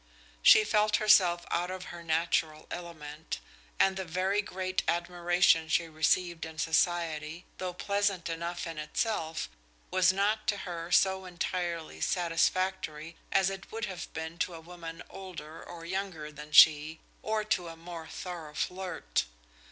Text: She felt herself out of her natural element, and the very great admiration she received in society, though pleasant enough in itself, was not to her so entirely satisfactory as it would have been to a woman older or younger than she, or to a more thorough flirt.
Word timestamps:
She 0.41 0.63
felt 0.63 0.95
herself 0.95 1.45
out 1.51 1.69
of 1.69 1.93
her 1.93 2.01
natural 2.03 2.65
element, 2.71 3.37
and 3.79 3.97
the 3.97 4.03
very 4.03 4.41
great 4.41 4.81
admiration 4.87 5.69
she 5.69 5.87
received 5.87 6.43
in 6.43 6.57
society, 6.57 7.45
though 7.59 7.73
pleasant 7.75 8.27
enough 8.27 8.65
in 8.65 8.79
itself, 8.79 9.47
was 9.91 10.11
not 10.11 10.47
to 10.47 10.57
her 10.65 10.91
so 10.91 11.25
entirely 11.25 12.01
satisfactory 12.01 13.15
as 13.31 13.51
it 13.51 13.71
would 13.71 13.85
have 13.85 14.11
been 14.11 14.39
to 14.39 14.55
a 14.55 14.59
woman 14.59 15.03
older 15.07 15.61
or 15.63 15.85
younger 15.85 16.31
than 16.31 16.51
she, 16.51 16.99
or 17.21 17.43
to 17.43 17.67
a 17.67 17.75
more 17.77 18.07
thorough 18.07 18.55
flirt. 18.55 19.25